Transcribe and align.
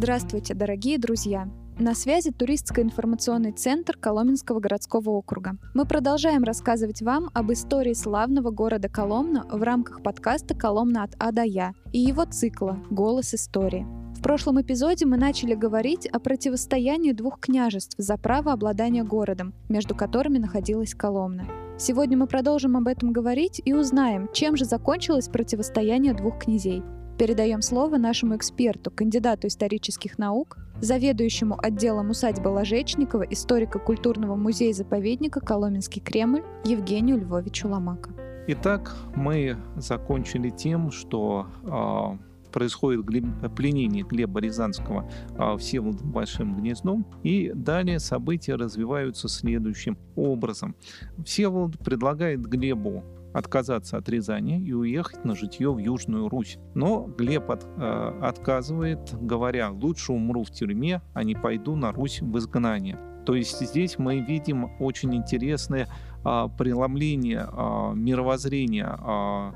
Здравствуйте, 0.00 0.54
дорогие 0.54 0.96
друзья! 0.96 1.48
На 1.76 1.92
связи 1.92 2.30
туристско-информационный 2.30 3.50
центр 3.50 3.96
Коломенского 3.96 4.60
городского 4.60 5.10
округа. 5.10 5.56
Мы 5.74 5.86
продолжаем 5.86 6.44
рассказывать 6.44 7.02
вам 7.02 7.30
об 7.34 7.50
истории 7.50 7.94
славного 7.94 8.52
города 8.52 8.88
Коломна 8.88 9.44
в 9.50 9.60
рамках 9.60 10.04
подкаста 10.04 10.54
«Коломна 10.54 11.02
от 11.02 11.16
А 11.18 11.32
до 11.32 11.42
Я» 11.42 11.72
и 11.92 11.98
его 11.98 12.24
цикла 12.26 12.78
«Голос 12.90 13.34
истории». 13.34 13.88
В 14.16 14.22
прошлом 14.22 14.60
эпизоде 14.60 15.04
мы 15.04 15.16
начали 15.16 15.54
говорить 15.54 16.06
о 16.06 16.20
противостоянии 16.20 17.10
двух 17.10 17.40
княжеств 17.40 17.96
за 17.98 18.16
право 18.16 18.52
обладания 18.52 19.02
городом, 19.02 19.52
между 19.68 19.96
которыми 19.96 20.38
находилась 20.38 20.94
Коломна. 20.94 21.48
Сегодня 21.76 22.16
мы 22.16 22.28
продолжим 22.28 22.76
об 22.76 22.86
этом 22.86 23.12
говорить 23.12 23.60
и 23.64 23.72
узнаем, 23.72 24.28
чем 24.32 24.54
же 24.54 24.64
закончилось 24.64 25.28
противостояние 25.28 26.14
двух 26.14 26.38
князей. 26.38 26.84
Передаем 27.18 27.62
слово 27.62 27.96
нашему 27.96 28.36
эксперту, 28.36 28.92
кандидату 28.92 29.48
исторических 29.48 30.18
наук, 30.18 30.56
заведующему 30.80 31.58
отделом 31.60 32.10
усадьбы 32.10 32.46
Ложечникова 32.46 33.22
историко-культурного 33.22 34.36
музея-заповедника 34.36 35.40
Коломенский 35.40 36.00
Кремль 36.00 36.44
Евгению 36.64 37.18
Львовичу 37.18 37.68
Ломако. 37.68 38.10
Итак, 38.46 38.94
мы 39.16 39.56
закончили 39.76 40.50
тем, 40.50 40.92
что 40.92 41.48
э, 41.64 42.52
происходит 42.52 43.04
пленение 43.56 44.04
Глеба 44.04 44.40
Рязанского 44.40 45.10
а, 45.36 45.56
Всеволодом 45.56 46.12
Большим 46.12 46.56
Гнездом, 46.56 47.04
и 47.24 47.50
далее 47.52 47.98
события 47.98 48.54
развиваются 48.54 49.28
следующим 49.28 49.98
образом. 50.14 50.76
Всеволод 51.24 51.78
предлагает 51.80 52.42
Глебу 52.42 53.02
отказаться 53.32 53.96
от 53.96 54.08
Рязани 54.08 54.60
и 54.60 54.72
уехать 54.72 55.24
на 55.24 55.34
житье 55.34 55.72
в 55.72 55.78
Южную 55.78 56.28
Русь. 56.28 56.58
Но 56.74 57.04
Глеб 57.04 57.50
от, 57.50 57.64
э, 57.64 58.18
отказывает, 58.22 59.14
говоря, 59.20 59.70
лучше 59.70 60.12
умру 60.12 60.44
в 60.44 60.50
тюрьме, 60.50 61.02
а 61.14 61.24
не 61.24 61.34
пойду 61.34 61.76
на 61.76 61.92
Русь 61.92 62.20
в 62.20 62.38
изгнание. 62.38 62.98
То 63.28 63.34
есть 63.34 63.60
здесь 63.60 63.98
мы 63.98 64.20
видим 64.20 64.70
очень 64.80 65.14
интересное 65.14 65.86
а, 66.24 66.48
преломление 66.48 67.46
а, 67.52 67.92
мировоззрения 67.92 68.88
а, 68.88 69.54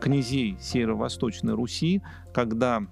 князей 0.00 0.56
Северо-Восточной 0.60 1.54
Руси, 1.54 2.00
когда 2.32 2.82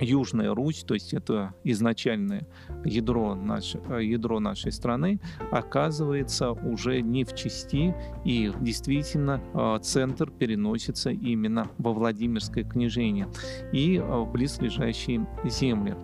Южная 0.00 0.54
Русь, 0.54 0.84
то 0.86 0.94
есть 0.94 1.14
это 1.14 1.54
изначальное 1.64 2.46
ядро, 2.84 3.34
наш, 3.34 3.74
ядро 4.00 4.40
нашей 4.40 4.72
страны, 4.72 5.20
оказывается 5.50 6.52
уже 6.52 7.00
не 7.00 7.24
в 7.24 7.34
части, 7.34 7.94
и 8.24 8.52
действительно 8.60 9.40
а, 9.54 9.78
центр 9.78 10.30
переносится 10.30 11.10
именно 11.10 11.68
во 11.78 11.92
Владимирское 11.92 12.64
княжение 12.64 13.28
и 13.72 13.98
в 13.98 14.26
близлежащие 14.32 15.26
земли. 15.44 15.94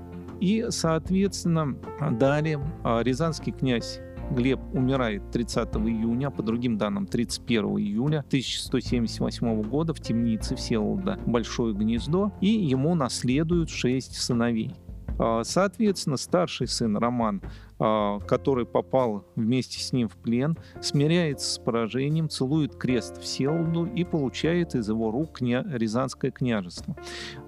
И, 0.41 0.67
соответственно, 0.71 1.77
далее 2.13 2.61
а, 2.83 3.03
рязанский 3.03 3.53
князь 3.53 4.01
Глеб 4.31 4.61
умирает 4.73 5.31
30 5.33 5.69
июня, 5.77 6.31
по 6.31 6.43
другим 6.43 6.79
данным 6.79 7.07
31 7.07 7.65
июля 7.79 8.19
1178 8.21 9.63
года 9.63 9.93
в 9.93 10.01
темнице 10.01 10.55
Всеволода 10.55 11.19
Большое 11.27 11.75
Гнездо, 11.75 12.33
и 12.41 12.49
ему 12.49 12.95
наследуют 12.95 13.71
шесть 13.71 14.15
сыновей. 14.15 14.75
А, 15.19 15.43
соответственно, 15.45 16.17
старший 16.17 16.67
сын 16.67 16.97
Роман, 16.97 17.43
а, 17.79 18.21
который 18.21 18.65
попал 18.65 19.27
вместе 19.37 19.81
с 19.81 19.93
ним 19.93 20.09
в 20.09 20.17
плен, 20.17 20.57
смиряется 20.81 21.55
с 21.55 21.59
поражением, 21.59 22.29
целует 22.29 22.77
крест 22.77 23.21
Всеволоду 23.21 23.85
и 23.85 24.05
получает 24.05 24.75
из 24.75 24.89
его 24.89 25.11
рук 25.11 25.39
кня... 25.39 25.65
Рязанское 25.71 26.31
княжество. 26.31 26.97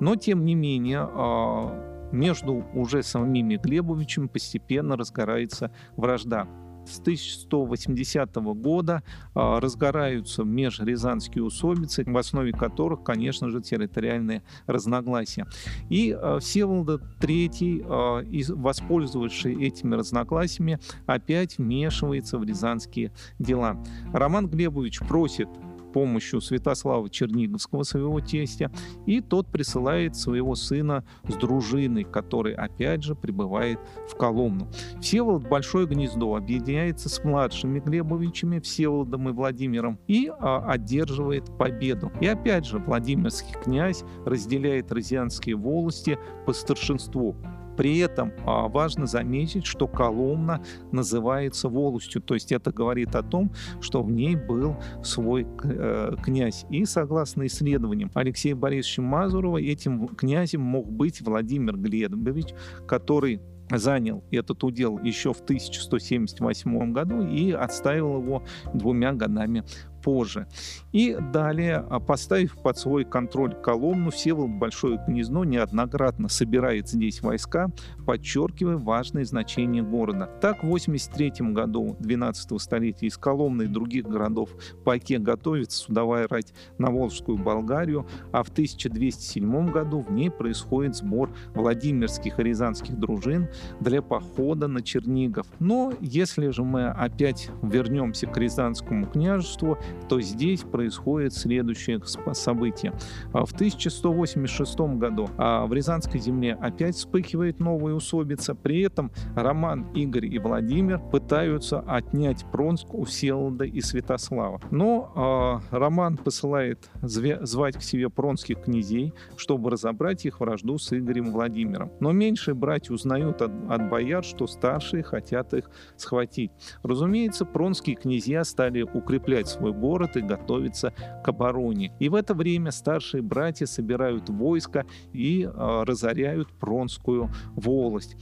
Но, 0.00 0.16
тем 0.16 0.44
не 0.44 0.54
менее, 0.54 1.08
а, 1.08 2.10
между 2.12 2.64
уже 2.74 3.02
самими 3.02 3.56
Глебовичем 3.56 4.28
постепенно 4.28 4.96
разгорается 4.96 5.70
вражда 5.96 6.46
с 6.86 7.00
1180 7.00 8.34
года 8.36 9.02
а, 9.34 9.60
разгораются 9.60 10.44
межрязанские 10.44 11.44
усобицы, 11.44 12.04
в 12.06 12.16
основе 12.16 12.52
которых, 12.52 13.02
конечно 13.02 13.48
же, 13.48 13.60
территориальные 13.60 14.42
разногласия. 14.66 15.46
И 15.88 16.12
а, 16.12 16.38
Всеволод 16.38 17.02
III, 17.20 17.86
а, 17.88 18.54
воспользовавшись 18.54 19.56
этими 19.56 19.94
разногласиями, 19.94 20.78
опять 21.06 21.58
вмешивается 21.58 22.38
в 22.38 22.44
рязанские 22.44 23.12
дела. 23.38 23.82
Роман 24.12 24.48
Глебович 24.48 25.00
просит 25.00 25.48
помощью 25.92 26.40
Святослава 26.40 27.08
Черниговского, 27.08 27.82
своего 27.82 28.20
тестя, 28.20 28.70
и 29.06 29.20
тот 29.20 29.46
присылает 29.48 30.16
своего 30.16 30.54
сына 30.54 31.04
с 31.28 31.34
дружиной, 31.34 32.04
который 32.04 32.54
опять 32.54 33.02
же 33.02 33.14
прибывает 33.14 33.78
в 34.08 34.16
Коломну. 34.16 34.68
Всеволод 35.00 35.48
Большое 35.48 35.86
Гнездо 35.86 36.34
объединяется 36.34 37.08
с 37.08 37.22
младшими 37.24 37.80
Глебовичами, 37.80 38.60
Всеволодом 38.60 39.28
и 39.28 39.32
Владимиром, 39.32 39.98
и 40.06 40.30
а, 40.38 40.64
одерживает 40.70 41.56
победу. 41.58 42.10
И 42.20 42.26
опять 42.26 42.66
же 42.66 42.78
Владимирский 42.78 43.54
князь 43.62 44.04
разделяет 44.24 44.92
розианские 44.92 45.56
волости 45.56 46.18
по 46.46 46.52
старшинству. 46.52 47.36
При 47.76 47.98
этом 47.98 48.32
а, 48.46 48.68
важно 48.68 49.06
заметить, 49.06 49.66
что 49.66 49.86
Коломна 49.86 50.62
называется 50.90 51.68
волостью, 51.68 52.22
то 52.22 52.34
есть 52.34 52.52
это 52.52 52.72
говорит 52.72 53.14
о 53.14 53.22
том, 53.22 53.52
что 53.80 54.02
в 54.02 54.10
ней 54.10 54.36
был 54.36 54.76
свой 55.02 55.46
э, 55.64 56.14
князь. 56.22 56.66
И 56.70 56.84
согласно 56.84 57.46
исследованиям 57.46 58.10
Алексея 58.14 58.54
Борисовича 58.54 59.02
Мазурова, 59.02 59.58
этим 59.58 60.08
князем 60.08 60.60
мог 60.60 60.90
быть 60.90 61.20
Владимир 61.22 61.76
Глебович, 61.76 62.54
который 62.86 63.40
занял 63.70 64.22
этот 64.30 64.62
удел 64.64 64.98
еще 64.98 65.32
в 65.32 65.40
1178 65.40 66.92
году 66.92 67.26
и 67.26 67.52
отставил 67.52 68.20
его 68.20 68.42
двумя 68.74 69.12
годами 69.12 69.64
позже. 70.02 70.46
И 70.92 71.16
далее, 71.32 71.84
а, 71.88 72.00
поставив 72.00 72.56
под 72.62 72.78
свой 72.78 73.04
контроль 73.04 73.54
Коломну, 73.54 74.10
Всеволод 74.10 74.50
Большое 74.50 75.02
Гнездо 75.06 75.44
неоднократно 75.44 76.28
собирает 76.28 76.88
здесь 76.88 77.22
войска, 77.22 77.70
подчеркивая 78.06 78.76
важное 78.76 79.24
значение 79.24 79.82
города. 79.82 80.28
Так, 80.40 80.62
в 80.62 80.66
83 80.66 81.52
году 81.52 81.96
12 82.00 82.58
столетия 82.58 83.06
из 83.06 83.16
Коломны 83.16 83.64
и 83.64 83.66
других 83.66 84.04
городов 84.04 84.50
по 84.84 84.94
оке 84.94 85.18
готовится 85.18 85.78
судовая 85.78 86.26
рать 86.28 86.52
на 86.78 86.90
Волжскую 86.90 87.38
Болгарию, 87.38 88.06
а 88.32 88.42
в 88.42 88.50
1207 88.50 89.70
году 89.70 90.00
в 90.00 90.12
ней 90.12 90.30
происходит 90.30 90.96
сбор 90.96 91.30
Владимирских 91.54 92.38
и 92.38 92.42
Рязанских 92.42 92.98
дружин 92.98 93.48
для 93.80 94.02
похода 94.02 94.68
на 94.68 94.82
Чернигов. 94.82 95.46
Но 95.58 95.92
если 96.00 96.50
же 96.50 96.62
мы 96.62 96.88
опять 96.88 97.50
вернемся 97.62 98.26
к 98.26 98.36
Рязанскому 98.36 99.06
княжеству, 99.06 99.78
то 100.08 100.20
здесь 100.20 100.62
происходит 100.62 101.32
следующее 101.32 102.00
событие. 102.32 102.92
А 103.32 103.44
в 103.44 103.52
1186 103.52 104.78
году 104.98 105.28
а, 105.38 105.66
в 105.66 105.72
Рязанской 105.72 106.20
земле 106.20 106.56
опять 106.60 106.96
вспыхивает 106.96 107.60
новая 107.60 107.94
усобица. 107.94 108.54
При 108.54 108.82
этом 108.82 109.10
Роман, 109.34 109.86
Игорь 109.94 110.26
и 110.26 110.38
Владимир 110.38 110.98
пытаются 110.98 111.80
отнять 111.80 112.44
Пронск 112.50 112.94
у 112.94 113.04
Всеволода 113.04 113.64
и 113.64 113.80
Святослава. 113.80 114.60
Но 114.70 115.60
э, 115.70 115.76
Роман 115.76 116.16
посылает 116.16 116.90
звать 117.02 117.76
к 117.76 117.82
себе 117.82 118.08
пронских 118.08 118.62
князей, 118.62 119.12
чтобы 119.36 119.70
разобрать 119.70 120.24
их 120.26 120.40
вражду 120.40 120.78
с 120.78 120.92
Игорем 120.92 121.32
Владимиром. 121.32 121.90
Но 122.00 122.12
меньшие 122.12 122.54
братья 122.54 122.92
узнают 122.94 123.42
от, 123.42 123.52
от 123.68 123.88
бояр, 123.88 124.24
что 124.24 124.46
старшие 124.46 125.02
хотят 125.02 125.54
их 125.54 125.70
схватить. 125.96 126.50
Разумеется, 126.82 127.44
пронские 127.44 127.96
князья 127.96 128.44
стали 128.44 128.82
укреплять 128.82 129.48
свой 129.48 129.72
город 129.82 130.16
и 130.16 130.20
готовиться 130.20 130.92
к 131.24 131.28
обороне. 131.28 131.92
И 131.98 132.08
в 132.08 132.14
это 132.14 132.34
время 132.34 132.70
старшие 132.70 133.22
братья 133.22 133.66
собирают 133.66 134.30
войско 134.30 134.86
и 135.12 135.42
э, 135.42 135.82
разоряют 135.84 136.48
Пронскую 136.60 137.30
волость. 137.56 138.16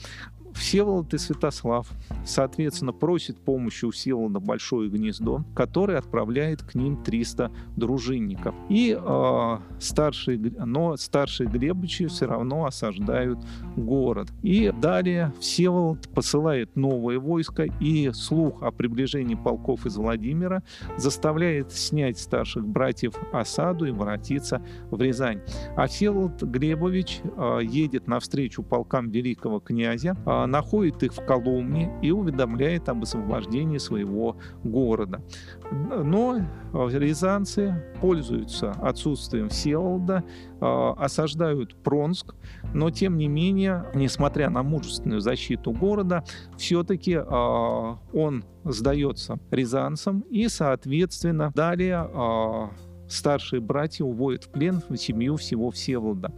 Всеволод 0.55 1.15
и 1.15 1.19
Святослав, 1.19 1.89
соответственно, 2.25 2.93
просит 2.93 3.39
помощи 3.39 3.85
у 3.85 3.91
Всеволода 3.91 4.41
Большое 4.41 4.91
Гнездо, 4.91 5.45
который 5.55 5.97
отправляет 5.97 6.63
к 6.63 6.75
ним 6.75 7.03
300 7.03 7.51
дружинников. 7.77 8.55
И 8.69 8.97
э, 8.99 9.59
старшие, 9.79 10.39
но 10.39 10.97
старшие 10.97 11.49
Глебычи 11.49 12.07
все 12.07 12.27
равно 12.27 12.67
осаждают 12.67 13.39
город. 13.77 14.29
И 14.43 14.73
далее 14.81 15.33
Всеволод 15.41 16.09
посылает 16.15 16.77
новое 16.77 17.19
войско, 17.19 17.65
и 17.81 18.11
слух 18.13 18.63
о 18.63 18.71
приближении 18.71 19.35
полков 19.35 19.87
из 19.87 19.97
Владимира 19.97 20.63
заставляет 20.97 21.73
снять 21.73 22.19
старших 22.19 22.67
братьев 22.67 23.15
осаду 23.33 23.87
и 23.87 23.91
воротиться 23.91 24.63
в 24.91 25.01
Рязань. 25.01 25.41
А 25.77 25.87
Всеволод 25.87 26.43
Глебович 26.43 27.21
э, 27.25 27.61
едет 27.63 28.07
навстречу 28.07 28.63
полкам 28.63 29.11
великого 29.11 29.61
князя, 29.61 30.17
э, 30.27 30.40
находит 30.47 31.03
их 31.03 31.13
в 31.13 31.25
Коломне 31.25 31.91
и 32.03 32.11
уведомляет 32.11 32.89
об 32.89 33.03
освобождении 33.03 33.79
своего 33.79 34.37
города. 34.65 35.23
Но 35.71 36.39
рязанцы 36.73 37.85
пользуются 38.01 38.73
отсутствием 38.73 39.49
Всеволода, 39.49 40.25
осаждают 40.61 41.77
Пронск, 41.83 42.35
но 42.75 42.91
тем 42.91 43.17
не 43.17 43.29
менее, 43.29 43.87
несмотря 43.95 44.51
на 44.51 44.63
мужественную 44.63 45.21
защиту 45.21 45.73
города, 45.73 46.25
все-таки 46.57 47.17
он 47.19 48.45
сдается 48.65 49.39
рязанцам 49.51 50.21
и, 50.31 50.49
соответственно, 50.49 51.51
далее 51.55 52.71
старшие 53.13 53.61
братья 53.61 54.05
уводят 54.05 54.45
в 54.45 54.49
плен 54.49 54.83
в 54.89 54.97
семью 54.97 55.37
всего 55.37 55.71
Всеволода. 55.71 56.33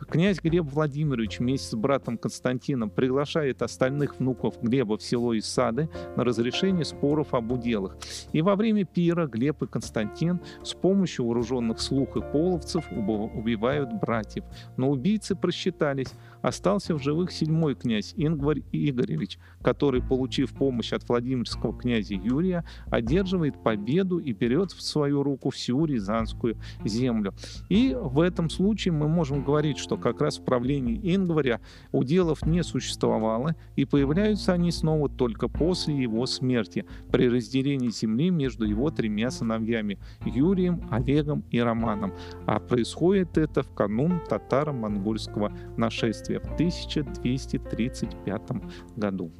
Князь 0.09 0.39
Глеб 0.41 0.65
Владимирович 0.65 1.39
вместе 1.39 1.67
с 1.67 1.75
братом 1.75 2.17
Константином 2.17 2.89
приглашает 2.89 3.61
остальных 3.61 4.19
внуков 4.19 4.55
Глеба 4.61 4.97
в 4.97 5.03
село 5.03 5.37
Исады 5.37 5.89
на 6.15 6.23
разрешение 6.23 6.85
споров 6.85 7.33
об 7.33 7.51
уделах. 7.57 7.97
И 8.31 8.41
во 8.41 8.55
время 8.55 8.85
пира 8.85 9.27
Глеб 9.27 9.63
и 9.63 9.67
Константин 9.67 10.39
с 10.63 10.73
помощью 10.73 11.25
вооруженных 11.25 11.79
слух 11.79 12.15
и 12.17 12.21
половцев 12.21 12.85
убивают 12.91 13.93
братьев. 13.93 14.43
Но 14.77 14.89
убийцы 14.89 15.35
просчитались. 15.35 16.13
Остался 16.41 16.95
в 16.95 17.01
живых 17.01 17.31
седьмой 17.31 17.75
князь 17.75 18.13
Ингварь 18.15 18.61
Игоревич, 18.71 19.39
который, 19.61 20.01
получив 20.01 20.53
помощь 20.53 20.93
от 20.93 21.07
Владимирского 21.09 21.77
князя 21.77 22.13
Юрия, 22.13 22.63
одерживает 22.89 23.61
победу 23.61 24.19
и 24.19 24.31
берет 24.33 24.71
в 24.71 24.81
свою 24.81 25.23
руку 25.23 25.49
всю 25.49 25.85
Рязанскую 25.85 26.55
землю. 26.85 27.33
И 27.69 27.97
в 27.99 28.21
этом 28.21 28.49
случае 28.49 28.93
мы 28.93 29.07
можем 29.07 29.43
говорить, 29.43 29.77
что 29.77 29.97
как 29.97 30.21
раз 30.21 30.37
в 30.37 30.45
правлении 30.45 30.99
Ингваря 31.15 31.59
уделов 31.91 32.45
не 32.45 32.63
существовало, 32.63 33.55
и 33.75 33.85
появляются 33.85 34.53
они 34.53 34.71
снова 34.71 35.09
только 35.09 35.47
после 35.47 35.95
его 35.95 36.25
смерти, 36.25 36.85
при 37.11 37.27
разделении 37.47 37.89
земли 37.89 38.29
между 38.29 38.65
его 38.65 38.89
тремя 38.91 39.31
сыновьями 39.31 39.97
Юрием, 40.25 40.87
Олегом 40.91 41.43
и 41.49 41.59
Романом. 41.59 42.13
А 42.45 42.59
происходит 42.59 43.37
это 43.37 43.63
в 43.63 43.73
канун 43.73 44.19
татаро-монгольского 44.29 45.51
нашествия 45.77 46.39
в 46.39 46.53
1235 46.53 48.51
году. 48.95 49.31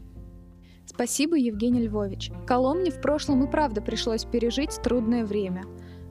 Спасибо, 0.85 1.35
Евгений 1.35 1.81
Львович. 1.81 2.31
Коломне 2.45 2.91
в 2.91 3.01
прошлом 3.01 3.43
и 3.43 3.51
правда 3.51 3.81
пришлось 3.81 4.23
пережить 4.23 4.79
трудное 4.81 5.25
время. 5.25 5.63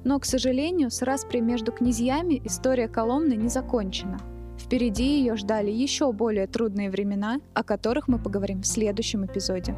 Но, 0.04 0.20
к 0.20 0.26
сожалению, 0.26 0.90
с 0.90 1.00
распри 1.02 1.40
между 1.40 1.72
князьями 1.72 2.40
история 2.44 2.86
Коломны 2.86 3.34
не 3.34 3.48
закончена. 3.48 4.20
Впереди 4.58 5.18
ее 5.18 5.36
ждали 5.36 5.70
еще 5.70 6.12
более 6.12 6.46
трудные 6.46 6.90
времена, 6.90 7.40
о 7.54 7.64
которых 7.64 8.06
мы 8.06 8.18
поговорим 8.18 8.62
в 8.62 8.66
следующем 8.66 9.24
эпизоде. 9.24 9.74